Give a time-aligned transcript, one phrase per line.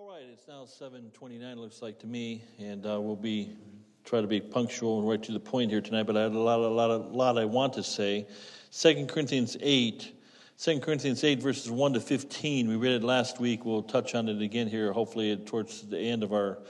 [0.00, 1.58] All right, it's now 7:29.
[1.58, 3.54] Looks like to me, and uh, we'll be
[4.02, 6.04] try to be punctual and right to the point here tonight.
[6.04, 8.26] But I had a lot, a lot, a lot I want to say.
[8.72, 10.14] 2 Corinthians 8,
[10.56, 12.68] 2 Corinthians 8 verses 1 to 15.
[12.68, 13.66] We read it last week.
[13.66, 16.60] We'll touch on it again here, hopefully towards the end of our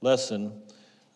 [0.00, 0.62] lesson.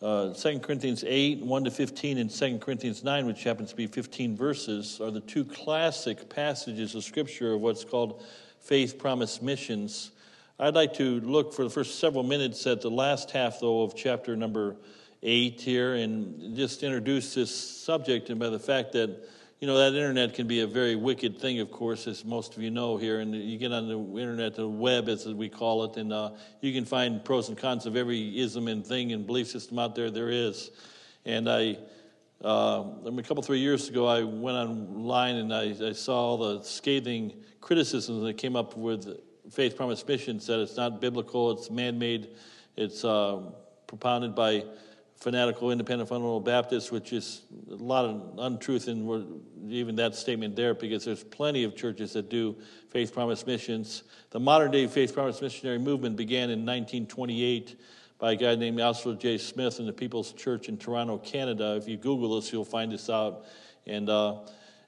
[0.03, 3.87] Uh, 2 Corinthians 8, 1 to 15, and 2 Corinthians 9, which happens to be
[3.87, 8.23] 15 verses, are the two classic passages of Scripture of what's called
[8.59, 10.11] faith promise missions.
[10.57, 13.93] I'd like to look for the first several minutes at the last half, though, of
[13.93, 14.77] chapter number
[15.21, 19.27] 8 here and just introduce this subject and by the fact that
[19.59, 22.63] you know that internet can be a very wicked thing of course as most of
[22.63, 23.19] you know here.
[23.19, 26.31] And you get on the internet the web as we call it and uh,
[26.61, 29.93] you can find pros and cons of every ism and thing and belief system out
[29.93, 30.71] there there is.
[31.25, 31.77] And i
[32.43, 37.33] uh, a couple three years ago i went online and I, I saw the scathing
[37.59, 39.19] criticisms that came up with
[39.51, 42.29] faith promise mission said it's not biblical it's man-made
[42.77, 43.39] it's uh,
[43.87, 44.63] propounded by
[45.15, 50.73] fanatical independent fundamental Baptists, which is a lot of untruth in even that statement there,
[50.73, 52.55] because there's plenty of churches that do
[52.89, 54.03] faith promise missions.
[54.31, 57.79] The modern day faith promise missionary movement began in 1928
[58.19, 59.37] by a guy named Oswald J.
[59.37, 61.75] Smith in the People's Church in Toronto, Canada.
[61.75, 63.45] If you Google this, you'll find this out.
[63.87, 64.39] And uh,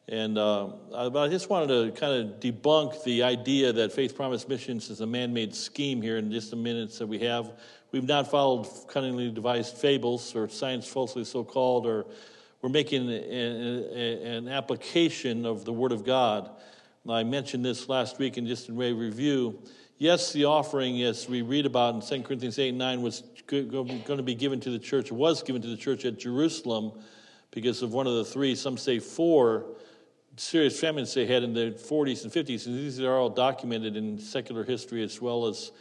[0.09, 4.89] and uh, I just wanted to kind of debunk the idea that Faith Promise Missions
[4.89, 7.52] is a man made scheme here in just the minutes that we have.
[7.91, 12.05] We've not followed cunningly devised fables or science falsely so called, or
[12.61, 16.52] we're making an application of the Word of God.
[17.09, 19.61] I mentioned this last week in just in way review.
[19.97, 24.05] Yes, the offering, as we read about in 2 Corinthians 8 and 9, was going
[24.05, 26.94] to be given to the church, was given to the church at Jerusalem
[27.52, 29.66] because of one of the three, some say four,
[30.38, 32.67] serious famines they had in the 40s and 50s.
[32.67, 35.71] And these are all documented in secular history as well as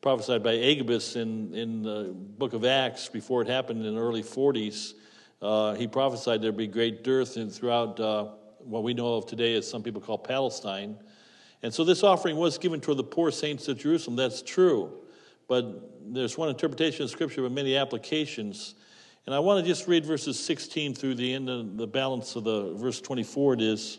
[0.00, 4.22] prophesied by Agabus in, in the book of Acts before it happened in the early
[4.22, 4.94] 40s.
[5.40, 9.54] Uh, he prophesied there'd be great dearth in, throughout uh, what we know of today
[9.54, 10.96] as some people call Palestine.
[11.62, 14.16] And so this offering was given to the poor saints of Jerusalem.
[14.16, 14.92] That's true.
[15.48, 18.74] But there's one interpretation of Scripture, with many applications.
[19.26, 22.44] And I want to just read verses 16 through the end of the balance of
[22.44, 23.98] the verse 24, it is,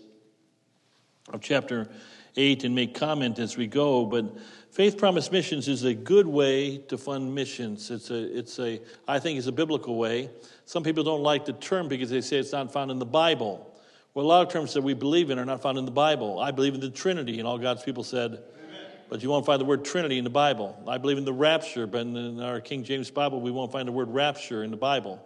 [1.32, 1.90] of chapter
[2.38, 4.06] 8, and make comment as we go.
[4.06, 4.26] But
[4.72, 7.90] Faith Promise Missions is a good way to fund missions.
[7.90, 10.30] It's a, it's a, I think it's a biblical way.
[10.66, 13.72] Some people don't like the term because they say it's not found in the Bible.
[14.14, 16.40] Well, a lot of terms that we believe in are not found in the Bible.
[16.40, 18.86] I believe in the Trinity, and all God's people said, Amen.
[19.10, 20.82] but you won't find the word Trinity in the Bible.
[20.88, 23.94] I believe in the rapture, but in our King James Bible, we won't find the
[23.94, 25.26] word rapture in the Bible.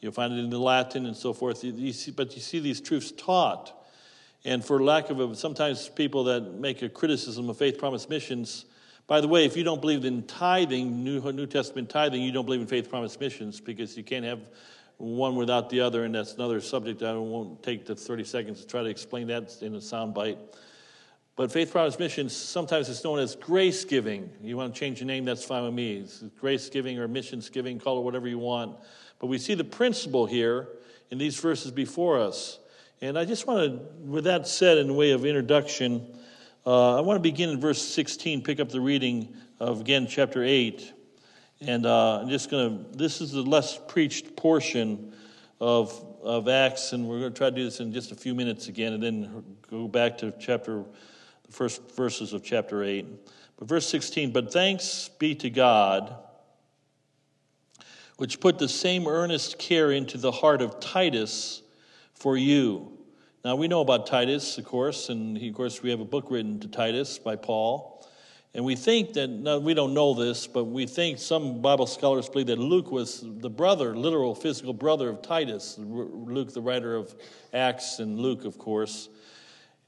[0.00, 1.62] You'll find it in the Latin and so forth.
[1.62, 3.77] But you see these truths taught.
[4.44, 8.64] And for lack of a, sometimes people that make a criticism of faith promise missions,
[9.06, 12.44] by the way, if you don't believe in tithing, New, New Testament tithing, you don't
[12.44, 14.40] believe in faith promise missions because you can't have
[14.98, 17.02] one without the other, and that's another subject.
[17.02, 20.38] I won't take the 30 seconds to try to explain that in a soundbite.
[21.36, 24.28] But faith promise missions, sometimes it's known as grace giving.
[24.42, 25.98] You want to change the name, that's fine with me.
[25.98, 28.76] It's grace giving or missions giving, call it whatever you want.
[29.20, 30.68] But we see the principle here
[31.10, 32.58] in these verses before us.
[33.00, 36.04] And I just want to, with that said, in the way of introduction,
[36.66, 40.42] uh, I want to begin in verse 16, pick up the reading of again chapter
[40.42, 40.92] 8.
[41.60, 45.12] And uh, I'm just going to, this is the less preached portion
[45.60, 48.34] of, of Acts, and we're going to try to do this in just a few
[48.34, 50.82] minutes again, and then go back to chapter,
[51.46, 53.06] the first verses of chapter 8.
[53.60, 56.16] But verse 16, but thanks be to God,
[58.16, 61.62] which put the same earnest care into the heart of Titus
[62.18, 62.98] for you
[63.44, 66.26] now, we know about Titus, of course, and he, of course, we have a book
[66.28, 68.06] written to Titus by Paul.
[68.52, 72.28] And we think that, no, we don't know this, but we think some Bible scholars
[72.28, 75.76] believe that Luke was the brother, literal physical brother of Titus.
[75.78, 77.14] Luke, the writer of
[77.54, 79.08] Acts, and Luke, of course.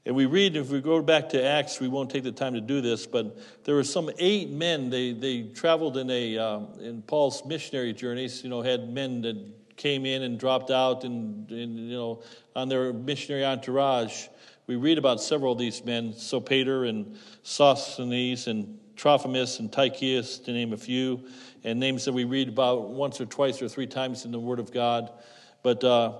[0.05, 2.61] And we read, if we go back to Acts, we won't take the time to
[2.61, 4.89] do this, but there were some eight men.
[4.89, 9.37] They, they traveled in, a, um, in Paul's missionary journeys, you know, had men that
[9.75, 12.23] came in and dropped out and, and, you know
[12.55, 14.27] on their missionary entourage.
[14.67, 20.51] We read about several of these men sopater and sosthenes and trophimus and tychicus to
[20.51, 21.25] name a few
[21.63, 24.59] and names that we read about once or twice or three times in the word
[24.59, 25.11] of god.
[25.63, 26.13] But uh,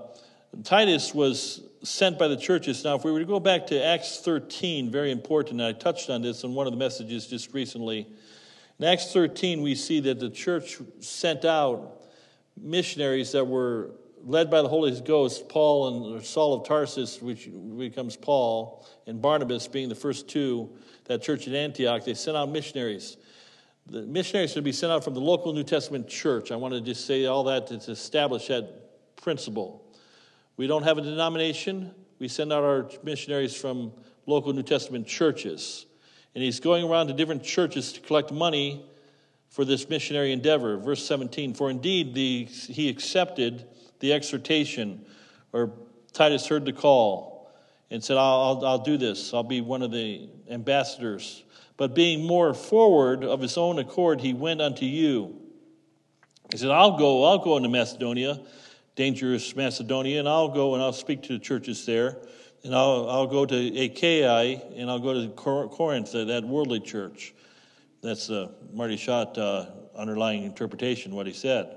[0.64, 2.84] titus was sent by the churches.
[2.84, 6.22] Now if we were to go back to acts 13 very important i touched on
[6.22, 8.08] this in one of the messages just recently.
[8.78, 12.01] In acts 13 we see that the church sent out
[12.60, 13.92] missionaries that were
[14.24, 19.66] led by the Holy Ghost, Paul and Saul of Tarsus, which becomes Paul, and Barnabas
[19.66, 20.70] being the first two,
[21.06, 23.16] that church in Antioch, they sent out missionaries.
[23.86, 26.52] the missionaries should be sent out from the local New Testament church.
[26.52, 29.84] I want to just say all that to establish that principle.
[30.56, 31.92] We don't have a denomination.
[32.20, 33.92] We send out our missionaries from
[34.26, 35.86] local New Testament churches.
[36.34, 38.86] And he's going around to different churches to collect money
[39.52, 40.78] for this missionary endeavor.
[40.78, 43.66] Verse 17 For indeed the, he accepted
[44.00, 45.04] the exhortation,
[45.52, 45.72] or
[46.12, 47.50] Titus heard the call
[47.90, 49.32] and said, I'll, I'll, I'll do this.
[49.32, 51.44] I'll be one of the ambassadors.
[51.76, 55.38] But being more forward of his own accord, he went unto you.
[56.50, 58.40] He said, I'll go, I'll go into Macedonia,
[58.96, 62.16] dangerous Macedonia, and I'll go and I'll speak to the churches there.
[62.64, 67.34] And I'll, I'll go to Achaia and I'll go to Corinth, that worldly church.
[68.02, 69.66] That's uh, Marty Shott uh,
[69.96, 71.76] underlying interpretation, what he said.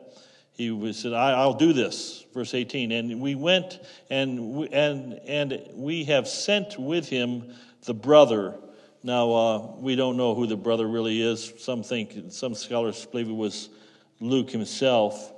[0.54, 2.92] He said, I, will do this, verse 18.
[2.92, 3.80] And we went
[4.10, 8.56] and, and, and we have sent with him the brother.
[9.04, 11.54] Now, uh, we don't know who the brother really is.
[11.58, 13.70] Some think, some scholars believe it was
[14.22, 15.34] Luke himself,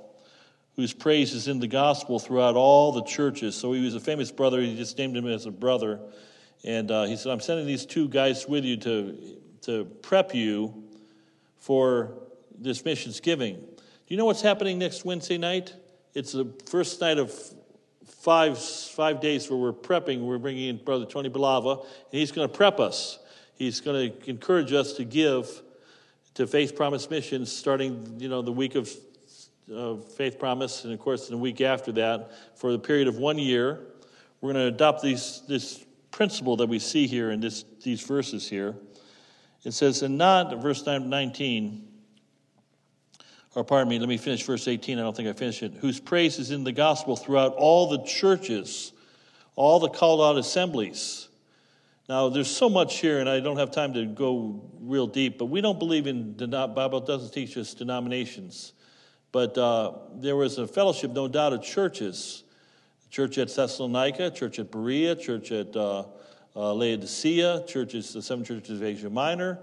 [0.76, 3.56] whose praise is in the gospel throughout all the churches.
[3.56, 4.60] So he was a famous brother.
[4.60, 6.00] He just named him as a brother.
[6.64, 9.38] And uh, he said, I'm sending these two guys with you to
[9.68, 10.82] to prep you
[11.58, 12.14] for
[12.58, 13.56] this missions giving.
[13.56, 15.74] Do you know what's happening next Wednesday night?
[16.14, 17.30] It's the first night of
[18.06, 20.22] five, five days where we're prepping.
[20.22, 23.18] We're bringing in Brother Tony Balava, and he's going to prep us.
[23.56, 25.50] He's going to encourage us to give
[26.32, 28.90] to Faith Promise Missions starting, you know, the week of
[29.70, 33.38] uh, Faith Promise, and of course, the week after that, for the period of one
[33.38, 33.80] year.
[34.40, 38.48] We're going to adopt these, this principle that we see here in this, these verses
[38.48, 38.74] here.
[39.64, 41.88] It says, and not, verse 19,
[43.54, 44.98] or pardon me, let me finish verse 18.
[44.98, 45.74] I don't think I finished it.
[45.80, 48.92] Whose praise is in the gospel throughout all the churches,
[49.56, 51.28] all the called out assemblies.
[52.08, 55.46] Now, there's so much here, and I don't have time to go real deep, but
[55.46, 58.74] we don't believe in, the Bible doesn't teach us denominations.
[59.32, 62.44] But uh, there was a fellowship, no doubt, of churches.
[63.10, 66.04] Church at Thessalonica, church at Berea, church at uh,
[66.58, 69.60] uh, Laodicea, churches, the seven churches of Asia Minor,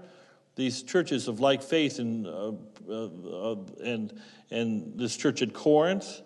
[0.54, 2.52] these churches of like faith and, uh,
[2.88, 3.08] uh,
[3.52, 4.18] uh, and,
[4.50, 6.22] and this church at Corinth.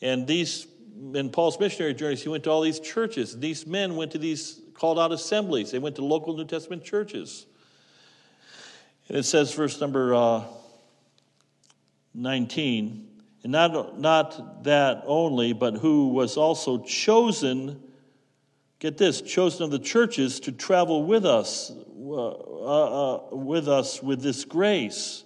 [0.00, 0.66] And these,
[1.12, 3.38] in Paul's missionary journeys, he went to all these churches.
[3.38, 7.46] These men went to these called out assemblies, they went to local New Testament churches.
[9.08, 10.44] And it says, verse number uh,
[12.14, 13.08] 19,
[13.42, 17.82] and not, not that only, but who was also chosen
[18.84, 21.72] get this, chosen of the churches to travel with us,
[22.06, 25.24] uh, uh, with us with this grace.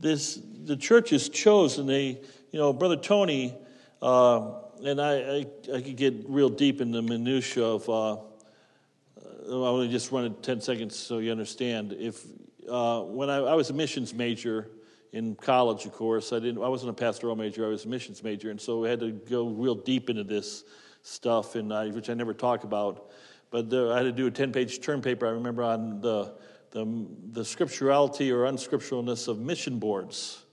[0.00, 3.54] This, the churches chose, and they, you know, Brother Tony,
[4.00, 4.50] uh,
[4.82, 9.88] and I, I, I, could get real deep in the minutia of, uh, I to
[9.90, 11.92] just run it 10 seconds so you understand.
[11.92, 12.24] If,
[12.66, 14.70] uh, when I, I was a missions major,
[15.12, 16.32] in college, of course.
[16.32, 16.62] I didn't.
[16.62, 17.66] I wasn't a pastoral major.
[17.66, 20.64] I was a missions major, and so we had to go real deep into this
[21.02, 23.10] stuff, and I, which I never talk about.
[23.50, 26.34] But I had to do a 10 page term paper, I remember, on the,
[26.70, 30.44] the, the scripturality or unscripturalness of mission boards.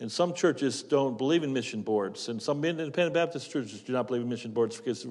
[0.00, 4.06] And some churches don't believe in mission boards, and some independent Baptist churches do not
[4.06, 5.06] believe in mission boards because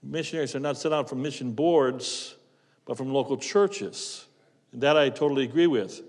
[0.00, 2.36] missionaries are not sent out from mission boards,
[2.84, 4.26] but from local churches.
[4.72, 6.02] And that I totally agree with.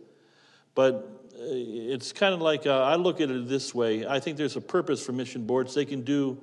[0.75, 0.94] But
[1.33, 4.55] uh, it's kind of like uh, I look at it this way I think there's
[4.55, 5.74] a purpose for mission boards.
[5.74, 6.38] They can do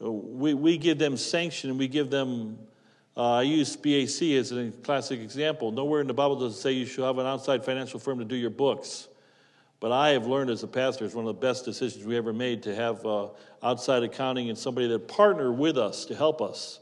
[0.00, 2.58] we, we give them sanction and we give them
[3.16, 5.72] uh, i use bac as a classic example.
[5.72, 8.24] Nowhere in the bible does it say you should have an outside financial firm to
[8.24, 9.08] do your books.
[9.78, 12.32] But i have learned as a pastor it's one of the best decisions we ever
[12.32, 13.28] made to have uh,
[13.62, 16.80] outside accounting and somebody that partner with us to help us.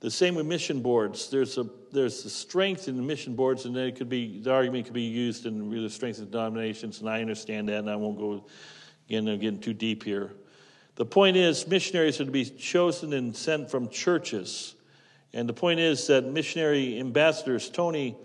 [0.00, 1.28] The same with mission boards.
[1.30, 4.52] There's a there's a strength in the mission boards and then it could be the
[4.52, 7.96] argument could be used in really strength of denominations and i understand that and i
[7.96, 8.44] won't go
[9.08, 10.30] again i'm getting too deep here
[11.00, 14.74] the point is, missionaries are to be chosen and sent from churches.
[15.32, 18.18] And the point is that missionary ambassadors, Tony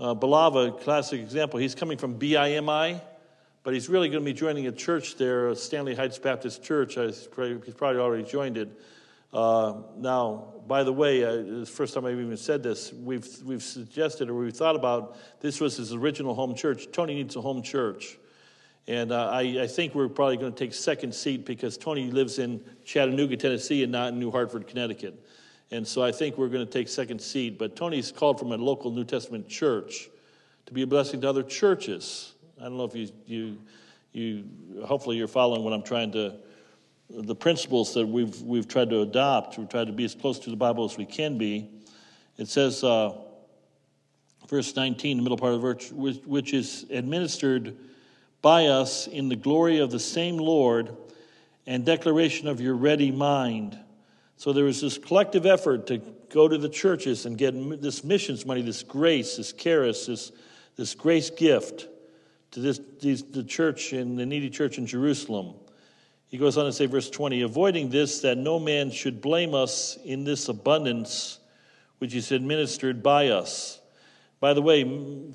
[0.00, 3.00] uh, Balava, classic example, he's coming from BIMI,
[3.62, 6.96] but he's really going to be joining a church there, Stanley Heights Baptist Church.
[6.96, 8.70] He's probably, already joined it.
[9.32, 12.92] Uh, now, by the way, uh, it's the first time I've even said this.
[12.92, 16.88] We've, we've suggested or we've thought about this was his original home church.
[16.90, 18.18] Tony needs a home church.
[18.88, 22.38] And uh, I, I, think we're probably going to take second seat because Tony lives
[22.38, 25.20] in Chattanooga, Tennessee, and not in New Hartford, Connecticut.
[25.72, 27.58] And so I think we're going to take second seat.
[27.58, 30.08] But Tony's called from a local New Testament church
[30.66, 32.34] to be a blessing to other churches.
[32.60, 33.58] I don't know if you, you,
[34.12, 36.36] you hopefully you're following what I'm trying to,
[37.10, 39.58] the principles that we've, we've tried to adopt.
[39.58, 41.70] We've tried to be as close to the Bible as we can be.
[42.38, 43.14] It says, uh,
[44.46, 47.76] verse 19, the middle part of the verse, which, which is administered
[48.42, 50.96] by us in the glory of the same Lord
[51.66, 53.78] and declaration of your ready mind.
[54.36, 58.44] So there was this collective effort to go to the churches and get this missions
[58.44, 60.32] money, this grace, this charis, this,
[60.76, 61.88] this grace gift
[62.52, 65.54] to this, these, the church in the needy church in Jerusalem.
[66.28, 69.98] He goes on to say, verse 20, avoiding this, that no man should blame us
[70.04, 71.38] in this abundance
[71.98, 73.80] which is administered by us.
[74.38, 74.84] By the way,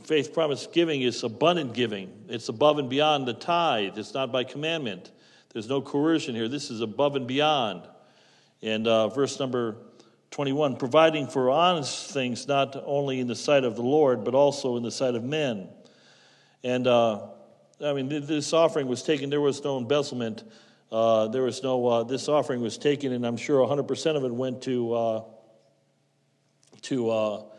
[0.04, 2.12] faith promise giving is abundant giving.
[2.28, 3.98] It's above and beyond the tithe.
[3.98, 5.12] It's not by commandment.
[5.54, 6.48] There's no coercion here.
[6.48, 7.88] This is above and beyond.
[8.62, 9.78] And uh, verse number
[10.30, 14.78] 21 providing for honest things, not only in the sight of the Lord, but also
[14.78, 15.68] in the sight of men.
[16.64, 17.28] And uh,
[17.84, 20.44] I mean, this offering was taken, there was no embezzlement.
[20.92, 24.34] Uh, there was no, uh, this offering was taken, and I'm sure 100% of it
[24.34, 25.24] went to, uh,
[26.84, 27.50] to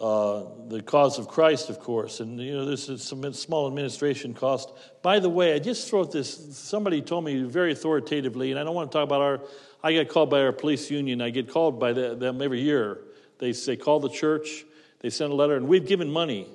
[0.00, 2.20] uh, the cause of Christ, of course.
[2.20, 4.72] And, you know, this is some small administration cost.
[5.02, 8.74] By the way, I just wrote this, somebody told me very authoritatively, and I don't
[8.74, 9.40] want to talk about our,
[9.82, 11.20] I get called by our police union.
[11.20, 13.02] I get called by the, them every year.
[13.38, 14.64] They say, call the church.
[15.00, 16.48] They send a letter, and we've given money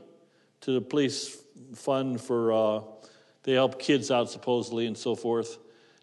[0.61, 1.37] to the police
[1.75, 2.81] fund for, uh,
[3.43, 5.59] they help kids out supposedly and so forth.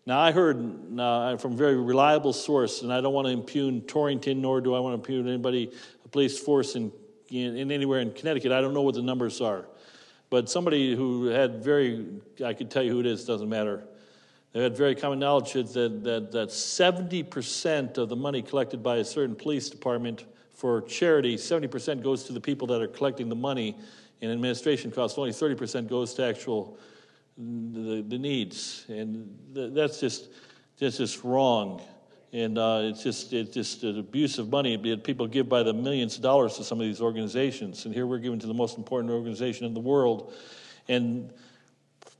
[0.06, 3.82] Now, I heard uh, from a very reliable source, and I don't want to impugn
[3.82, 5.72] Torrington, nor do I want to impugn anybody,
[6.04, 6.92] a police force in
[7.32, 8.52] in, in anywhere in Connecticut.
[8.52, 9.66] I don't know what the numbers are.
[10.30, 12.06] But somebody who had very,
[12.44, 13.84] I could tell you who it is, doesn't matter.
[14.52, 15.72] They had very common knowledge that,
[16.04, 22.02] that, that 70% of the money collected by a certain police department for charity, 70%
[22.02, 23.76] goes to the people that are collecting the money
[24.20, 25.18] in administration costs.
[25.18, 26.78] Only 30% goes to actual
[27.36, 28.84] the, the needs.
[28.88, 30.28] And that's just,
[30.78, 31.80] that's just wrong.
[32.34, 34.78] And uh, it's just it's just an abuse of money.
[34.96, 38.20] People give by the millions of dollars to some of these organizations, and here we're
[38.20, 40.32] giving to the most important organization in the world.
[40.88, 41.30] And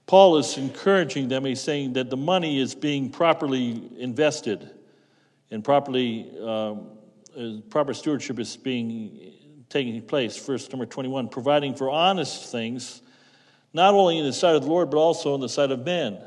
[0.04, 1.46] Paul is encouraging them.
[1.46, 4.68] He's saying that the money is being properly invested,
[5.50, 6.88] and properly um,
[7.70, 9.32] proper stewardship is being
[9.70, 10.36] taking place.
[10.36, 13.00] Verse number twenty-one, providing for honest things,
[13.72, 16.18] not only in the sight of the Lord but also in the sight of men.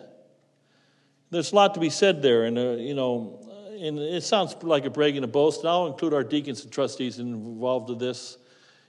[1.29, 3.41] There's a lot to be said there, and uh, you know
[3.75, 6.71] and it sounds like a brag and a boast, and I'll include our deacons and
[6.71, 8.37] trustees involved in this.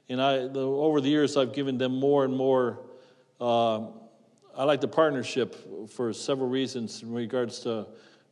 [0.09, 2.81] And I, the, over the years, I've given them more and more.
[3.41, 3.87] Uh,
[4.57, 7.87] I like the partnership for several reasons in regards to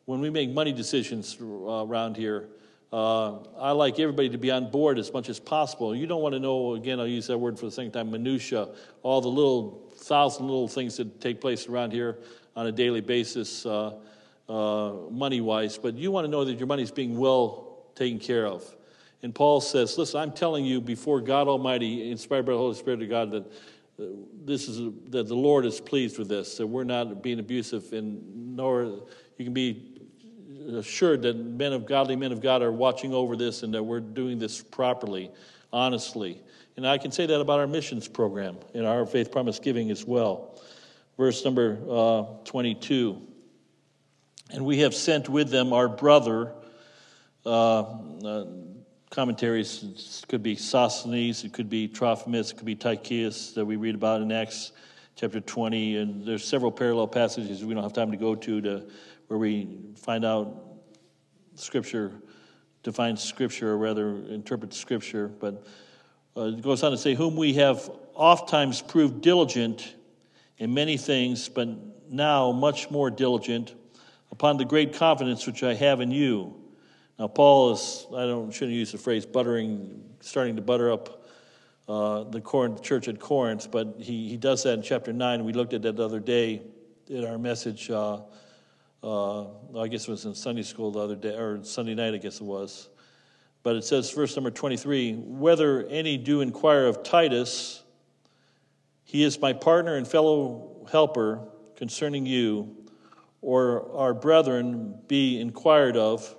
[0.06, 2.48] when we make money decisions uh, around here.
[2.92, 5.96] Uh, I like everybody to be on board as much as possible.
[5.96, 8.68] You don't want to know, again, I'll use that word for the second time, minutia,
[9.02, 12.18] all the little thousand little things that take place around here
[12.54, 13.66] on a daily basis.
[13.66, 13.94] Uh,
[14.48, 18.18] uh, money wise, but you want to know that your money is being well taken
[18.18, 18.64] care of.
[19.22, 23.02] And Paul says, Listen, I'm telling you before God Almighty, inspired by the Holy Spirit
[23.02, 23.46] of God, that
[23.98, 24.04] uh,
[24.44, 28.56] this is that the Lord is pleased with this, that we're not being abusive, and
[28.56, 28.82] nor
[29.38, 29.94] you can be
[30.76, 34.00] assured that men of godly men of God are watching over this and that we're
[34.00, 35.30] doing this properly,
[35.72, 36.40] honestly.
[36.76, 40.04] And I can say that about our missions program and our faith promise giving as
[40.04, 40.60] well.
[41.16, 43.22] Verse number uh, 22.
[44.54, 46.52] And we have sent with them our brother.
[47.44, 48.46] Uh, uh,
[49.10, 53.96] commentaries could be Sosthenes, it could be Trophimus, it could be Tychicus that we read
[53.96, 54.70] about in Acts
[55.16, 55.96] chapter 20.
[55.96, 58.86] And there's several parallel passages we don't have time to go to, to
[59.26, 60.54] where we find out
[61.56, 62.12] scripture,
[62.84, 65.26] define scripture, or rather interpret scripture.
[65.26, 65.66] But
[66.36, 69.96] uh, it goes on to say, Whom we have oft times proved diligent
[70.58, 71.68] in many things, but
[72.08, 73.74] now much more diligent
[74.34, 76.56] upon the great confidence which I have in you.
[77.20, 81.24] Now, Paul is, I don't, shouldn't use the phrase buttering, starting to butter up
[81.86, 85.44] uh, the Corinth, church at Corinth, but he, he does that in chapter 9.
[85.44, 86.62] We looked at that the other day
[87.08, 87.88] in our message.
[87.88, 88.22] Uh,
[89.04, 89.44] uh,
[89.78, 92.40] I guess it was in Sunday school the other day, or Sunday night, I guess
[92.40, 92.88] it was.
[93.62, 97.84] But it says, verse number 23 Whether any do inquire of Titus,
[99.04, 102.83] he is my partner and fellow helper concerning you
[103.44, 106.34] or our brethren be inquired of.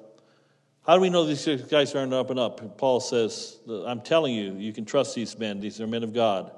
[0.85, 2.77] How do we know these guys aren't up and up?
[2.77, 5.59] Paul says, I'm telling you, you can trust these men.
[5.59, 6.51] These are men of God.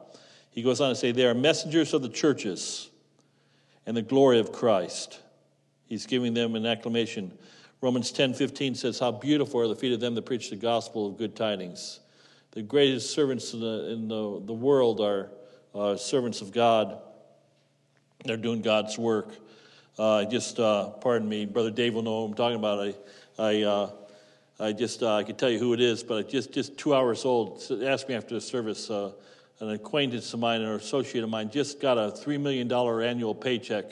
[0.52, 2.90] He goes on to say, They are messengers of the churches
[3.86, 5.20] and the glory of Christ.
[5.86, 7.38] He's giving them an acclamation.
[7.82, 11.08] Romans 10 15 says, How beautiful are the feet of them that preach the gospel
[11.08, 12.00] of good tidings.
[12.52, 15.30] The greatest servants in the, in the, the world are
[15.76, 17.00] uh, servants of God.
[18.26, 19.34] They're doing God's work.
[19.98, 22.80] Uh, just, uh, pardon me, Brother Dave will know I'm talking about.
[22.80, 22.94] I,
[23.40, 23.90] I, uh,
[24.60, 27.64] I just, I can tell you who it is, but just, just two hours old.
[27.84, 28.90] Asked me after the service,
[29.60, 33.86] an acquaintance of mine or associate of mine just got a $3 million annual paycheck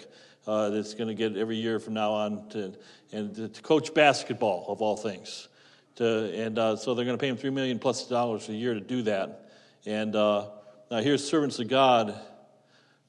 [0.48, 2.74] uh, that's going to get every year from now on to,
[3.12, 5.48] and to coach basketball, of all things.
[5.96, 8.74] To, and uh, so they're going to pay him 3 million plus dollars a year
[8.74, 9.50] to do that.
[9.86, 10.50] And uh,
[10.92, 12.20] now here's servants of God.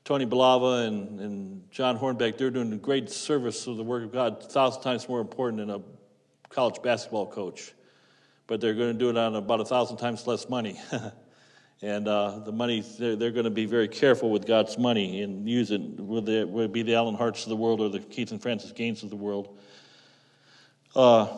[0.06, 4.12] Tony Balava and, and John Hornbeck, they're doing a great service of the work of
[4.12, 5.80] God, a thousand times more important than a
[6.48, 7.72] college basketball coach.
[8.46, 10.80] But they're going to do it on about a thousand times less money.
[11.82, 15.46] And uh, the money, they're, they're, going to be very careful with God's money and
[15.46, 15.82] use it.
[15.98, 19.02] Will it be the Allen Harts of the world or the Keith and Francis Gaines
[19.02, 19.58] of the world?
[20.94, 21.36] Uh,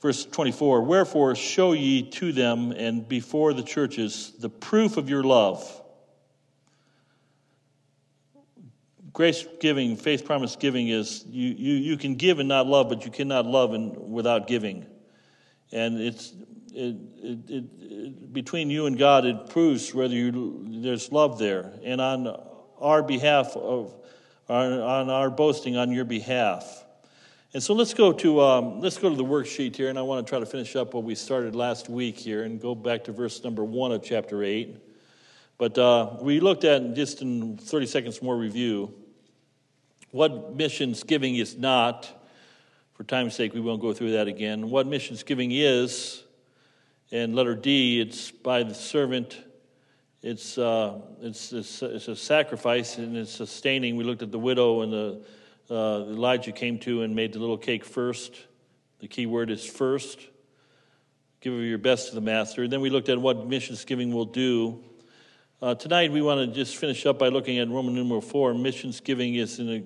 [0.00, 5.24] verse 24 Wherefore show ye to them and before the churches the proof of your
[5.24, 5.80] love.
[9.14, 13.04] Grace giving, faith promise giving is you, you, you can give and not love, but
[13.04, 14.84] you cannot love and, without giving.
[15.70, 16.32] And it's
[16.74, 21.72] it, it, it, between you and God, it proves whether you, there's love there.
[21.84, 22.26] And on
[22.80, 23.94] our behalf of,
[24.48, 26.84] on our boasting on your behalf.
[27.52, 30.26] And so let's go to um, let's go to the worksheet here, and I want
[30.26, 33.12] to try to finish up what we started last week here, and go back to
[33.12, 34.76] verse number one of chapter eight.
[35.56, 38.92] But uh, we looked at just in 30 seconds more review
[40.14, 42.08] what missions giving is not.
[42.92, 44.70] For time's sake, we won't go through that again.
[44.70, 46.22] What missions giving is,
[47.10, 49.36] and letter D, it's by the servant.
[50.22, 53.96] It's, uh, it's, it's, it's, a sacrifice and it's sustaining.
[53.96, 55.24] We looked at the widow and the
[55.68, 58.36] uh, Elijah came to and made the little cake first.
[59.00, 60.20] The key word is first.
[61.40, 62.62] Give of your best to the master.
[62.62, 64.80] And then we looked at what missions giving will do.
[65.64, 68.52] Uh, tonight we want to just finish up by looking at Roman numeral four.
[68.52, 69.82] Missions giving is in a,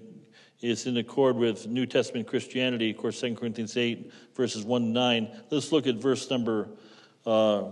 [0.61, 2.91] is in accord with New Testament Christianity.
[2.91, 5.29] Of course, 2 Corinthians 8, verses 1 to 9.
[5.51, 6.69] Let's look at verse number
[7.27, 7.65] uh,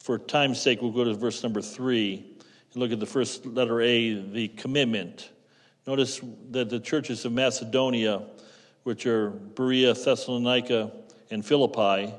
[0.00, 2.24] for time's sake, we'll go to verse number three
[2.72, 5.30] and look at the first letter A, the commitment.
[5.86, 6.20] Notice
[6.50, 8.22] that the churches of Macedonia,
[8.84, 10.90] which are Berea, Thessalonica,
[11.30, 12.12] and Philippi,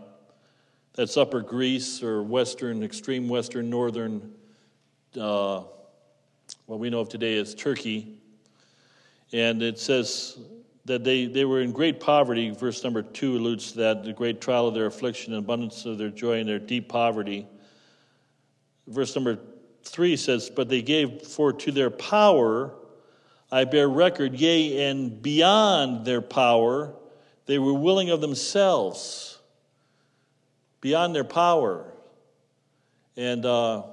[0.94, 4.32] that's Upper Greece or Western, extreme Western, Northern,
[5.20, 5.64] uh,
[6.66, 8.21] what we know of today as Turkey.
[9.34, 10.38] And it says
[10.86, 12.50] that they, they were in great poverty.
[12.50, 15.98] Verse number two alludes to that the great trial of their affliction and abundance of
[15.98, 17.48] their joy and their deep poverty.
[18.88, 19.40] Verse number
[19.84, 22.74] three says, But they gave for to their power,
[23.52, 26.94] I bear record, yea, and beyond their power,
[27.46, 29.40] they were willing of themselves,
[30.80, 31.86] beyond their power.
[33.18, 33.84] And uh,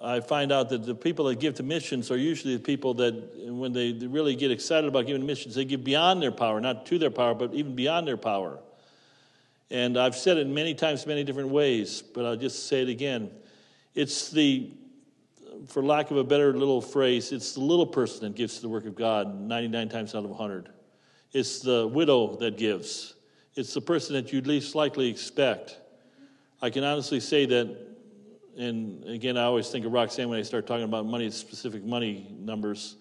[0.00, 3.14] I find out that the people that give to missions are usually the people that,
[3.48, 6.98] when they really get excited about giving missions, they give beyond their power, not to
[6.98, 8.60] their power, but even beyond their power.
[9.70, 13.30] And I've said it many times, many different ways, but I'll just say it again.
[13.96, 14.70] It's the,
[15.66, 18.68] for lack of a better little phrase, it's the little person that gives to the
[18.68, 20.68] work of God 99 times out of 100.
[21.32, 23.14] It's the widow that gives,
[23.56, 25.76] it's the person that you'd least likely expect.
[26.62, 27.87] I can honestly say that
[28.58, 32.34] and again, I always think of Roxanne when I start talking about money, specific money
[32.38, 32.96] numbers.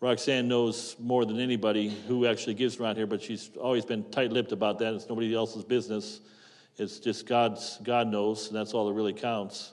[0.00, 4.52] Roxanne knows more than anybody who actually gives around here, but she's always been tight-lipped
[4.52, 4.94] about that.
[4.94, 6.20] It's nobody else's business.
[6.76, 7.78] It's just God's.
[7.82, 9.72] God knows, and that's all that really counts.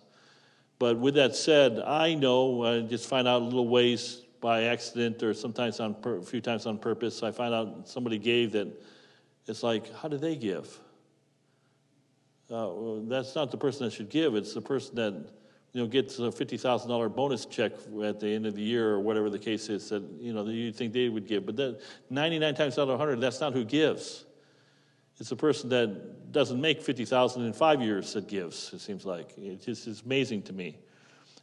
[0.79, 5.33] But with that said, I know I just find out little ways by accident or
[5.33, 7.23] sometimes on a few times on purpose.
[7.23, 8.67] I find out somebody gave that.
[9.47, 10.79] It's like, how did they give?
[12.51, 14.35] Uh, that's not the person that should give.
[14.35, 15.13] It's the person that
[15.73, 17.71] you know gets a fifty thousand dollar bonus check
[18.03, 20.71] at the end of the year or whatever the case is that you know you
[20.71, 21.45] think they would give.
[21.45, 24.25] But ninety nine times out of hundred, that's not who gives.
[25.19, 28.73] It's the person that doesn't make fifty thousand in five years that gives.
[28.73, 30.77] It seems like it's just it's amazing to me.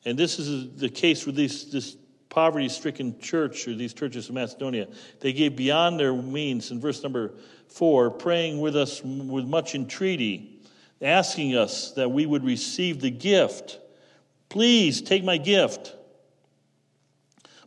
[0.04, 1.96] And this is the case with these, this
[2.28, 4.88] poverty stricken church or these churches of Macedonia.
[5.20, 7.34] They gave beyond their means in verse number
[7.68, 10.57] four, praying with us with much entreaty
[11.00, 13.78] asking us that we would receive the gift.
[14.48, 15.94] Please take my gift,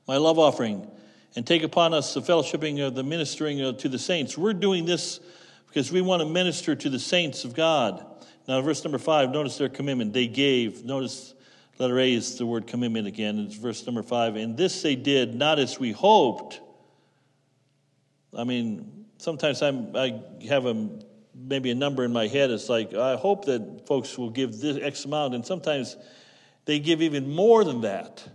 [0.08, 0.90] my love offering,
[1.36, 4.38] and take upon us the fellowshipping of the ministering to the saints.
[4.38, 5.20] We're doing this
[5.68, 8.06] because we want to minister to the saints of God.
[8.48, 10.12] Now, verse number five, notice their commitment.
[10.12, 10.84] They gave.
[10.84, 11.34] Notice
[11.78, 13.40] letter A is the word commitment again.
[13.40, 14.36] It's verse number five.
[14.36, 16.60] And this they did not as we hoped.
[18.38, 20.90] I mean, sometimes I'm, I have a
[21.34, 22.52] maybe a number in my head.
[22.52, 25.36] It's like, I hope that folks will give this X amount.
[25.36, 25.98] And sometimes
[26.66, 28.28] they give even more than that.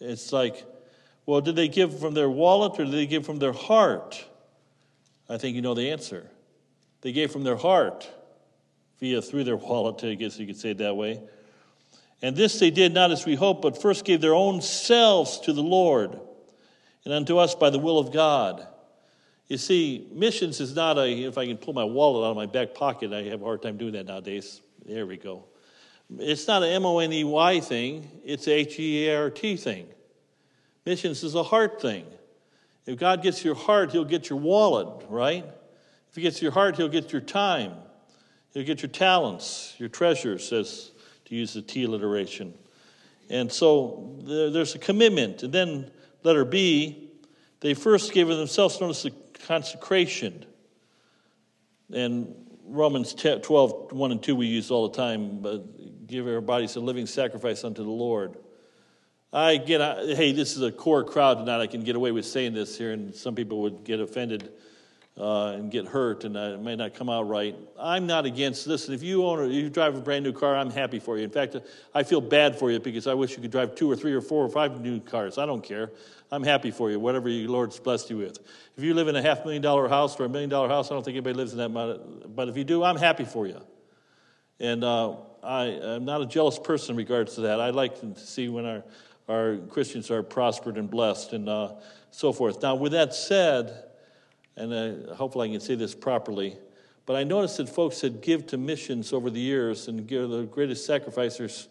[0.00, 0.64] It's like,
[1.24, 4.24] well, did they give from their wallet or did they give from their heart?
[5.28, 6.30] I think you know the answer.
[7.00, 8.08] They gave from their heart
[9.00, 11.20] via through their wallet, I guess you could say it that way.
[12.22, 15.52] And this they did not as we hoped, but first gave their own selves to
[15.52, 16.18] the Lord
[17.04, 18.66] and unto us by the will of God.
[19.48, 22.46] You see, missions is not a, if I can pull my wallet out of my
[22.46, 24.60] back pocket, I have a hard time doing that nowadays.
[24.84, 25.44] There we go.
[26.18, 29.30] It's not an M O N E Y thing, it's a H E A R
[29.30, 29.86] T thing.
[30.84, 32.06] Missions is a heart thing.
[32.86, 35.44] If God gets your heart, He'll get your wallet, right?
[36.10, 37.72] If He gets your heart, He'll get your time.
[38.52, 40.92] He'll get your talents, your treasures, as
[41.26, 42.54] to use the T alliteration.
[43.28, 45.42] And so there, there's a commitment.
[45.42, 45.90] And then
[46.22, 47.10] letter B,
[47.60, 50.44] they first gave themselves, notice the consecration.
[51.92, 56.76] And Romans 12, 1 and 2 we use all the time, but give our bodies
[56.76, 58.36] a living sacrifice unto the Lord.
[59.32, 59.80] I get,
[60.16, 61.60] hey, this is a core crowd tonight.
[61.60, 64.52] I can get away with saying this here, and some people would get offended
[65.18, 67.56] uh, and get hurt, and it may not come out right.
[67.78, 68.86] I'm not against this.
[68.86, 71.24] And if you own, a, you drive a brand new car, I'm happy for you.
[71.24, 71.56] In fact,
[71.94, 74.20] I feel bad for you because I wish you could drive two or three or
[74.20, 75.38] four or five new cars.
[75.38, 75.90] I don't care.
[76.30, 78.40] I'm happy for you, whatever your Lord's blessed you with.
[78.76, 80.94] If you live in a half million dollar house or a million dollar house, I
[80.94, 82.34] don't think anybody lives in that.
[82.34, 83.60] But if you do, I'm happy for you.
[84.60, 87.60] And uh, I, am not a jealous person in regards to that.
[87.60, 88.84] I like to see when our,
[89.28, 91.74] our Christians are prospered and blessed and uh,
[92.10, 92.62] so forth.
[92.62, 93.85] Now, with that said,
[94.56, 96.56] and uh, hopefully I can say this properly.
[97.04, 100.42] But I noticed that folks that give to missions over the years and give the
[100.42, 101.68] greatest sacrificers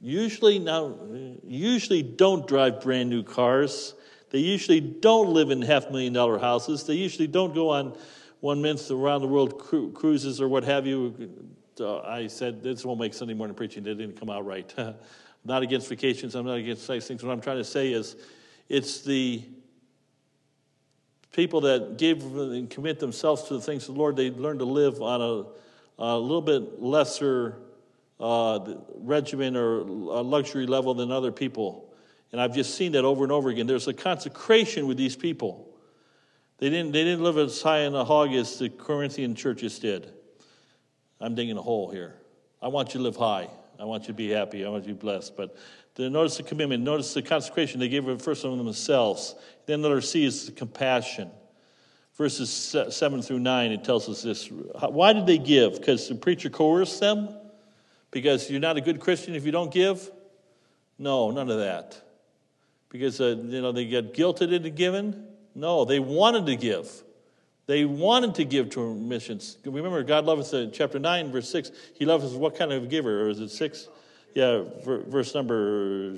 [0.00, 0.98] usually now
[1.42, 3.94] usually don't drive brand new cars.
[4.30, 6.84] They usually don't live in half million dollar houses.
[6.84, 7.96] They usually don't go on
[8.40, 11.30] one month around the world cru- cruises or what have you.
[11.80, 13.86] I said this won't make Sunday morning preaching.
[13.86, 14.72] It didn't come out right.
[15.44, 16.34] not against vacations.
[16.34, 17.22] I'm not against these things.
[17.22, 18.16] What I'm trying to say is,
[18.68, 19.42] it's the
[21.34, 24.64] people that give and commit themselves to the things of the Lord, they learn to
[24.64, 27.56] live on a, a little bit lesser
[28.20, 31.92] uh, regimen or luxury level than other people.
[32.32, 33.66] And I've just seen that over and over again.
[33.66, 35.68] There's a consecration with these people.
[36.58, 40.08] They didn't, they didn't live as high in a hog as the Corinthian churches did.
[41.20, 42.14] I'm digging a hole here.
[42.62, 43.48] I want you to live high.
[43.78, 44.64] I want you to be happy.
[44.64, 45.36] I want you to be blessed.
[45.36, 45.56] But
[45.98, 46.82] notice the commitment.
[46.82, 47.80] Notice the consecration.
[47.80, 49.34] They gave it first of themselves.
[49.66, 51.30] Then letter C is the compassion.
[52.16, 54.46] Verses 7 through 9, it tells us this.
[54.46, 55.74] Why did they give?
[55.74, 57.28] Because the preacher coerced them?
[58.12, 60.10] Because you're not a good Christian if you don't give?
[60.96, 62.00] No, none of that.
[62.88, 65.24] Because uh, you know they get guilted into giving?
[65.56, 66.88] No, they wanted to give.
[67.66, 69.58] They wanted to give to missions.
[69.64, 71.72] Remember, God loveth uh, chapter 9, verse 6.
[71.94, 73.22] He loves us what kind of giver?
[73.22, 73.88] Or is it 6?
[74.34, 76.16] Yeah, verse number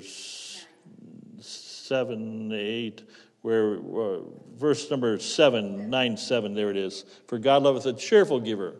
[1.39, 3.03] 7, 8,
[3.43, 4.19] where uh,
[4.55, 7.05] verse number 7, 9, 7, there it is.
[7.27, 8.73] For God loveth a cheerful giver.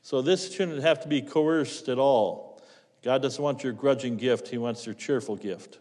[0.00, 2.62] So this shouldn't have to be coerced at all.
[3.02, 5.78] God doesn't want your grudging gift, He wants your cheerful gift.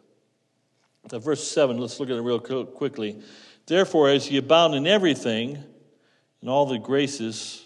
[1.09, 3.21] Now, verse 7, let's look at it real quickly.
[3.65, 5.63] Therefore, as ye abound in everything,
[6.41, 7.62] in all the graces,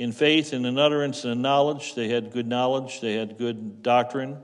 [0.00, 3.82] in faith and in utterance and in knowledge, they had good knowledge, they had good
[3.82, 4.38] doctrine,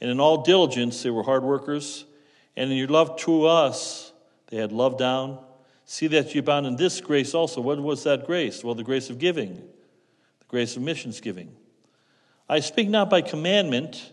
[0.00, 2.04] and in all diligence, they were hard workers,
[2.56, 4.12] and in your love to us,
[4.48, 5.38] they had love down.
[5.84, 7.60] See that you abound in this grace also.
[7.60, 8.64] What was that grace?
[8.64, 11.54] Well, the grace of giving, the grace of missions giving.
[12.48, 14.10] I speak not by commandment.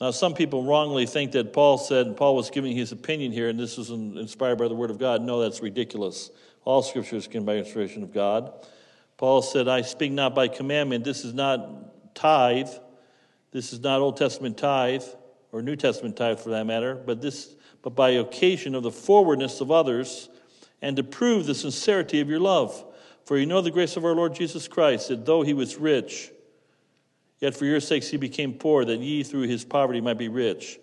[0.00, 3.56] Now, some people wrongly think that Paul said, Paul was giving his opinion here, and
[3.56, 5.22] this was inspired by the Word of God.
[5.22, 6.32] No, that's ridiculous.
[6.64, 8.52] All scripture is given by inspiration of God.
[9.18, 11.04] Paul said, I speak not by commandment.
[11.04, 12.70] This is not tithe.
[13.50, 15.04] This is not Old Testament tithe,
[15.52, 19.60] or New Testament tithe for that matter, but this but by occasion of the forwardness
[19.60, 20.28] of others,
[20.82, 22.84] and to prove the sincerity of your love.
[23.24, 26.30] For you know the grace of our Lord Jesus Christ, that though he was rich,
[27.40, 30.78] yet for your sakes he became poor, that ye through his poverty might be rich.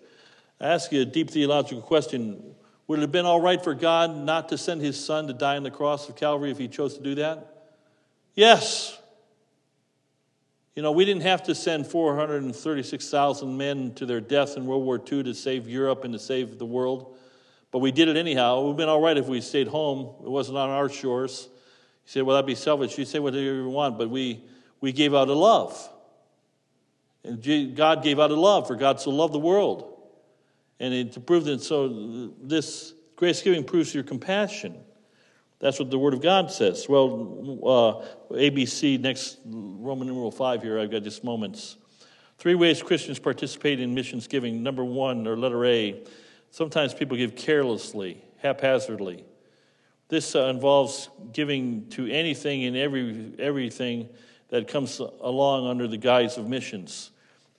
[0.60, 2.54] I ask you a deep theological question
[2.86, 5.56] would it have been all right for God not to send his son to die
[5.56, 7.55] on the cross of Calvary if he chose to do that?
[8.36, 8.96] Yes.
[10.76, 14.98] You know, we didn't have to send 436,000 men to their death in World War
[14.98, 17.16] II to save Europe and to save the world,
[17.72, 18.60] but we did it anyhow.
[18.60, 20.14] It would have been all right if we stayed home.
[20.24, 21.48] It wasn't on our shores.
[22.04, 22.96] You say, well, that'd be selfish.
[22.96, 24.44] You say whatever you want, but we,
[24.80, 25.90] we gave out a love.
[27.24, 29.96] And God gave out a love, for God so loved the world
[30.78, 34.76] and to prove that, so this grace giving proves your compassion.
[35.58, 36.86] That's what the Word of God says.
[36.88, 41.76] Well, uh, ABC, next Roman numeral 5 here, I've got just moments.
[42.38, 44.62] Three ways Christians participate in missions giving.
[44.62, 46.02] Number one, or letter A,
[46.50, 49.24] sometimes people give carelessly, haphazardly.
[50.08, 54.08] This uh, involves giving to anything and every, everything
[54.50, 57.10] that comes along under the guise of missions.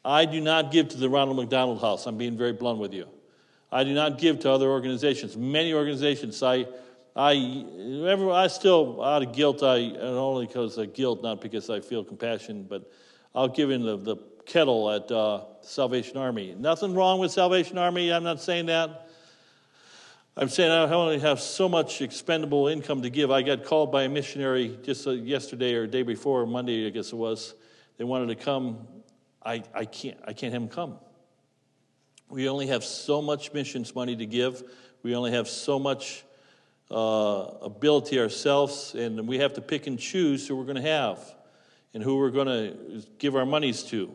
[0.05, 2.05] I do not give to the Ronald McDonald House.
[2.05, 3.07] I'm being very blunt with you.
[3.71, 5.35] I do not give to other organizations.
[5.35, 6.67] Many organizations, I,
[7.17, 7.65] I,
[8.31, 12.03] I still, out of guilt, I, and only because of guilt, not because I feel
[12.03, 12.91] compassion, but
[13.33, 16.55] I'll give in the, the kettle at uh, Salvation Army.
[16.57, 18.13] Nothing wrong with Salvation Army.
[18.13, 19.09] I'm not saying that.
[20.37, 23.31] I'm saying I only have so much expendable income to give.
[23.31, 27.07] I got called by a missionary just uh, yesterday or day before, Monday, I guess
[27.11, 27.55] it was.
[27.97, 28.87] They wanted to come.
[29.43, 30.99] I, I, can't, I can't have them come.
[32.29, 34.61] We only have so much missions money to give.
[35.01, 36.23] We only have so much
[36.89, 41.19] uh, ability ourselves, and we have to pick and choose who we're going to have
[41.93, 44.11] and who we're going to give our monies to.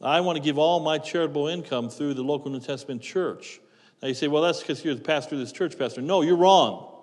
[0.00, 3.60] I want to give all my charitable income through the local New Testament church.
[4.00, 6.00] Now you say, well, that's because you're the pastor of this church, Pastor.
[6.00, 6.94] No, you're wrong.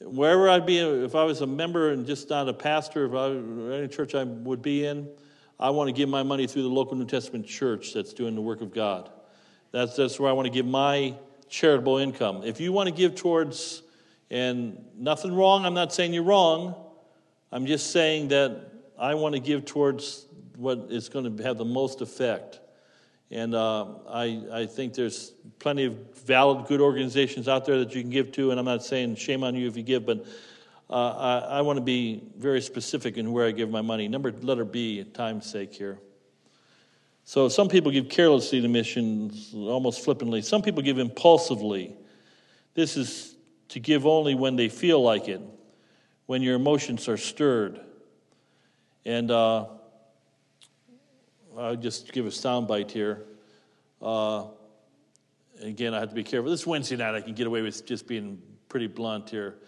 [0.00, 3.76] Wherever I'd be, if I was a member and just not a pastor, if I,
[3.76, 5.08] any church I would be in,
[5.58, 8.40] I want to give my money through the local New Testament church that's doing the
[8.40, 9.10] work of God.
[9.72, 11.14] That's, that's where I want to give my
[11.50, 12.42] charitable income.
[12.44, 13.82] If you want to give towards,
[14.30, 16.74] and nothing wrong, I'm not saying you're wrong,
[17.52, 21.64] I'm just saying that I want to give towards what is going to have the
[21.64, 22.60] most effect.
[23.30, 28.02] And uh, I, I think there's plenty of valid, good organizations out there that you
[28.02, 30.26] can give to, and I'm not saying shame on you if you give, but
[30.90, 34.08] uh, I, I want to be very specific in where I give my money.
[34.08, 35.98] Number letter B, time's sake here.
[37.24, 40.42] So some people give carelessly to missions, almost flippantly.
[40.42, 41.96] Some people give impulsively.
[42.74, 43.36] This is
[43.70, 45.40] to give only when they feel like it,
[46.26, 47.80] when your emotions are stirred.
[49.04, 49.66] And uh,
[51.56, 53.24] I'll just give a soundbite here.
[54.02, 54.46] Uh,
[55.62, 56.50] again, I have to be careful.
[56.50, 59.58] This Wednesday night, I can get away with just being pretty blunt here.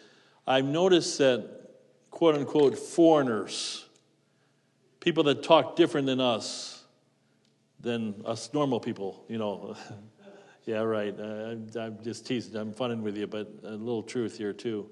[0.48, 1.48] I've noticed that,
[2.10, 3.86] quote unquote, foreigners,
[4.98, 6.82] people that talk different than us,
[7.78, 9.76] than us normal people, you know.
[10.64, 11.14] yeah, right.
[11.18, 14.88] Uh, I'm just teasing, I'm funning with you, but a little truth here, too.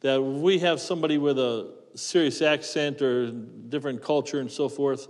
[0.00, 5.08] That we have somebody with a serious accent or different culture and so forth,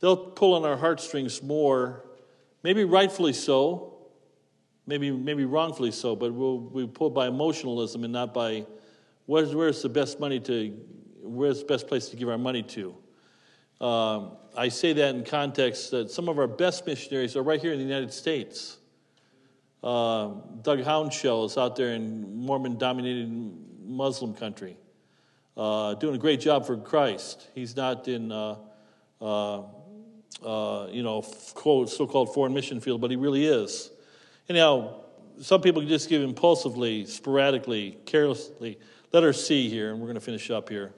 [0.00, 2.04] they'll pull on our heartstrings more,
[2.62, 3.98] maybe rightfully so,
[4.86, 8.66] maybe, maybe wrongfully so, but we'll be pulled by emotionalism and not by
[9.26, 10.76] where's, where's the best money to,
[11.22, 12.94] where's the best place to give our money to.
[13.84, 17.72] Um, I say that in context that some of our best missionaries are right here
[17.72, 18.78] in the United States.
[19.82, 20.30] Uh,
[20.62, 23.30] Doug Hounshell is out there in Mormon dominated
[23.84, 24.76] Muslim country,
[25.56, 27.48] uh, doing a great job for Christ.
[27.54, 28.56] He's not in, uh,
[29.20, 29.62] uh,
[30.44, 31.22] uh you know,
[31.54, 33.90] quote, so called foreign mission field, but he really is.
[34.48, 35.04] Anyhow,
[35.40, 38.78] some people just give impulsively, sporadically, carelessly.
[39.12, 40.92] Let her see here, and we're going to finish up here.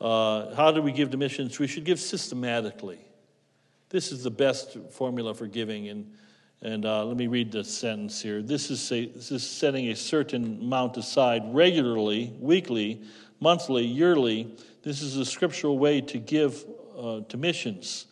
[0.00, 1.58] Uh, how do we give to missions?
[1.60, 2.98] We should give systematically.
[3.90, 5.88] This is the best formula for giving.
[5.88, 6.12] And,
[6.62, 8.40] and uh, let me read the sentence here.
[8.40, 13.02] This is, a, this is setting a certain amount aside regularly, weekly,
[13.40, 14.54] monthly, yearly.
[14.84, 16.64] This is a scriptural way to give
[16.96, 18.06] uh, to missions.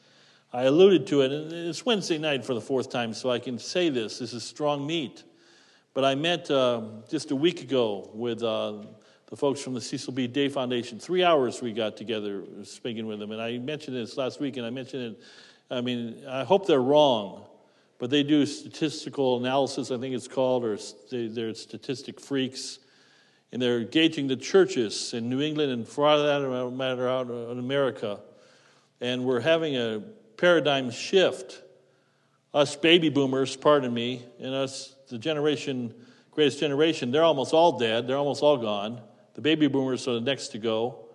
[0.52, 3.56] I alluded to it, and it's Wednesday night for the fourth time, so I can
[3.56, 4.18] say this.
[4.18, 5.22] This is strong meat.
[5.94, 8.78] But I met uh, just a week ago with uh,
[9.26, 10.26] the folks from the Cecil B.
[10.26, 10.98] Day Foundation.
[10.98, 13.30] Three hours we got together speaking with them.
[13.30, 15.20] And I mentioned this last week, and I mentioned it.
[15.70, 17.44] I mean, I hope they're wrong,
[18.00, 20.78] but they do statistical analysis, I think it's called, or
[21.12, 22.78] they're statistic freaks.
[23.52, 28.20] And they're gauging the churches in New England and for that matter out in America.
[29.00, 30.02] And we're having a
[30.36, 31.62] paradigm shift.
[32.54, 35.92] Us baby boomers, pardon me, and us, the generation,
[36.30, 39.00] greatest generation, they're almost all dead, they're almost all gone.
[39.34, 41.06] The baby boomers are the next to go.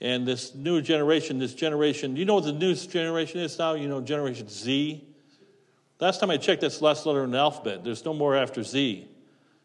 [0.00, 3.74] And this new generation, this generation, you know what the new generation is now?
[3.74, 5.07] You know, Generation Z?
[6.00, 7.82] Last time I checked, that's the last letter in the alphabet.
[7.82, 9.08] There's no more after Z.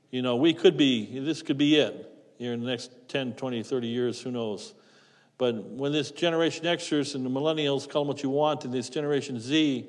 [0.10, 3.62] You know, we could be, this could be it here in the next 10, 20,
[3.62, 4.74] 30 years, who knows.
[5.38, 8.90] But when this Generation Xers and the millennials, call them what you want, and this
[8.90, 9.88] Generation Z,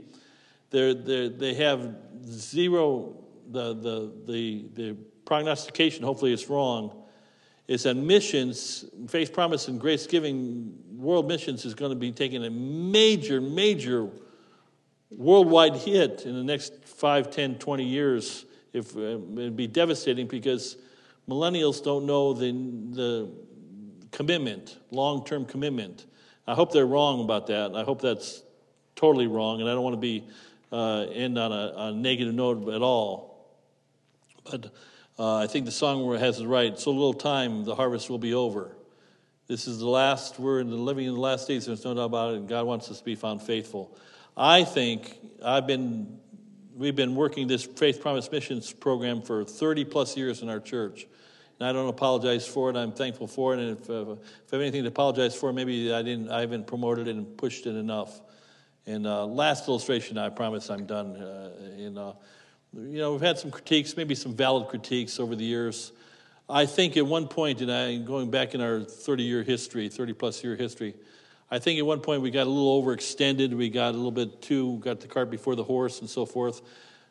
[0.69, 3.17] they're, they're, they have zero,
[3.51, 7.05] the, the, the, the prognostication, hopefully it's wrong,
[7.69, 12.45] is that missions, faith promise and grace giving world missions is going to be taking
[12.45, 14.11] a major, major
[15.17, 18.45] worldwide hit in the next 5, 10, 20 years.
[18.73, 20.77] If, uh, it'd be devastating because
[21.29, 22.53] millennials don't know the,
[22.93, 23.31] the
[24.11, 26.07] commitment, long term commitment.
[26.47, 27.75] I hope they're wrong about that.
[27.75, 28.43] I hope that's
[28.97, 30.25] totally wrong, and I don't want to be
[30.73, 33.49] uh, end on a, a negative note at all.
[34.45, 34.73] But
[35.19, 36.79] uh, I think the song has it right.
[36.79, 38.77] So little time, the harvest will be over.
[39.47, 42.05] This is the last, we're in the living in the last days, there's no doubt
[42.05, 43.97] about it, and God wants us to be found faithful.
[44.37, 46.19] I think I've been,
[46.75, 51.07] we've been working this Faith Promise Missions program for 30 plus years in our church.
[51.61, 52.77] And I don't apologize for it.
[52.77, 53.61] I'm thankful for it.
[53.61, 56.67] And if, uh, if I have anything to apologize for, maybe I didn't, I haven't
[56.67, 58.21] promoted it and pushed it enough.
[58.87, 61.17] And uh, last illustration, I promise I'm done.
[61.17, 62.15] Uh, in, uh,
[62.77, 65.93] you know, we've had some critiques, maybe some valid critiques over the years.
[66.49, 70.13] I think at one point, and I going back in our 30 year history, 30
[70.15, 70.97] plus year history,
[71.55, 73.55] I think at one point we got a little overextended.
[73.55, 76.63] We got a little bit too, got the cart before the horse and so forth.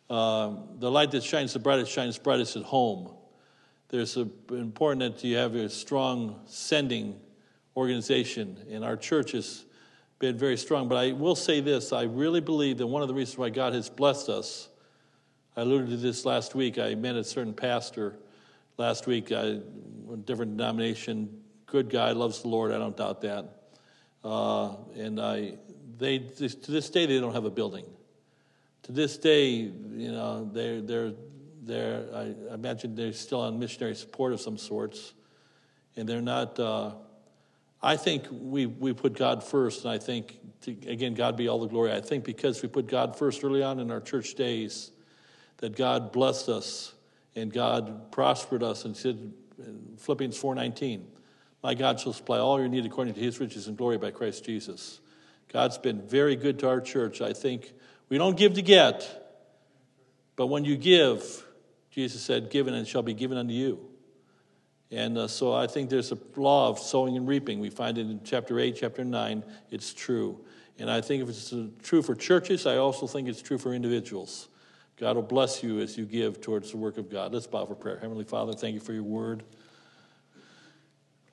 [0.09, 3.09] Uh, the light that shines the brightest shines brightest at home.
[3.87, 7.21] There's a, important that you have a strong sending
[7.77, 9.63] organization, and our church has
[10.19, 10.89] been very strong.
[10.89, 13.71] But I will say this I really believe that one of the reasons why God
[13.71, 14.67] has blessed us,
[15.55, 16.77] I alluded to this last week.
[16.77, 18.17] I met a certain pastor
[18.77, 19.61] last week, a
[20.25, 21.29] different denomination,
[21.65, 23.62] good guy, loves the Lord, I don't doubt that.
[24.23, 25.53] Uh, and I,
[25.97, 27.85] they, to this day, they don't have a building.
[28.83, 31.13] To this day, you know, they're, they're,
[31.61, 35.13] they're I imagine they're still on missionary support of some sorts.
[35.95, 36.91] And they're not, uh,
[37.81, 41.59] I think we, we put God first, and I think, to, again, God be all
[41.59, 41.91] the glory.
[41.91, 44.91] I think because we put God first early on in our church days,
[45.57, 46.93] that God blessed us
[47.35, 51.03] and God prospered us and said in Philippians 4:19,
[51.63, 54.45] "My God shall supply all your need according to His riches and glory by Christ
[54.45, 54.99] Jesus."
[55.51, 57.21] God's been very good to our church.
[57.21, 57.73] I think
[58.09, 59.07] we don't give to get,
[60.35, 61.45] but when you give,
[61.89, 63.89] Jesus said, "Given and shall be given unto you."
[64.93, 67.59] And uh, so I think there's a law of sowing and reaping.
[67.59, 69.43] We find it in chapter 8, chapter 9.
[69.71, 70.45] It's true.
[70.77, 73.73] And I think if it's uh, true for churches, I also think it's true for
[73.73, 74.49] individuals.
[74.97, 77.33] God will bless you as you give towards the work of God.
[77.33, 77.97] Let's bow for prayer.
[77.97, 79.43] Heavenly Father, thank you for your word.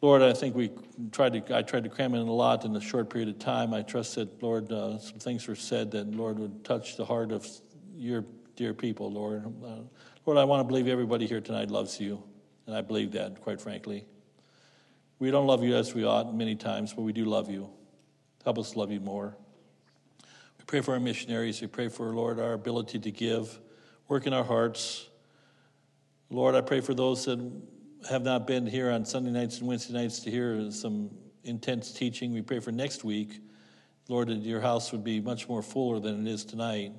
[0.03, 0.71] Lord, I think we
[1.13, 3.75] tried to, I tried to cram in a lot in a short period of time.
[3.75, 7.33] I trust that, Lord, uh, some things were said that, Lord, would touch the heart
[7.33, 7.47] of
[7.95, 8.25] your
[8.57, 9.45] dear people, Lord.
[9.63, 9.83] Uh,
[10.25, 12.23] Lord, I want to believe everybody here tonight loves you,
[12.67, 14.07] and I believe that, quite frankly.
[15.19, 17.69] We don't love you as we ought many times, but we do love you.
[18.43, 19.37] Help us love you more
[20.59, 21.61] We pray for our missionaries.
[21.61, 23.61] We pray for, Lord, our ability to give,
[24.09, 25.11] work in our hearts.
[26.31, 27.39] Lord, I pray for those that
[28.09, 31.11] have not been here on Sunday nights and Wednesday nights to hear some
[31.45, 32.33] intense teaching.
[32.33, 33.41] We pray for next week,
[34.09, 36.93] Lord, that your house would be much more fuller than it is tonight.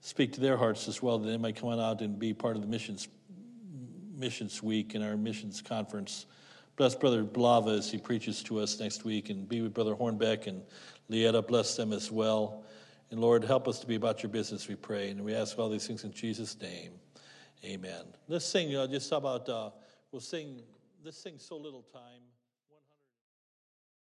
[0.00, 2.56] Speak to their hearts as well, that they might come on out and be part
[2.56, 3.08] of the missions
[4.16, 6.26] missions week and our missions conference.
[6.76, 10.46] Bless Brother Blava as he preaches to us next week, and be with Brother Hornbeck
[10.46, 10.62] and
[11.10, 11.46] Lietta.
[11.46, 12.64] Bless them as well.
[13.10, 15.10] And Lord, help us to be about your business, we pray.
[15.10, 16.92] And we ask all these things in Jesus' name.
[17.64, 18.04] Amen.
[18.28, 19.70] Let's sing uh, just about, uh,
[20.12, 20.62] we'll sing,
[21.04, 22.22] let's so little time.